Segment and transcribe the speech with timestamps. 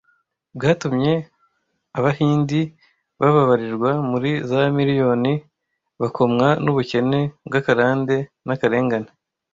[0.55, 1.13] bwatumye
[1.97, 2.59] Abahindi
[3.19, 5.33] babarirwa muri za miriyoni
[5.99, 9.09] bokamwa n’ubukene bw’akarande n’akarengane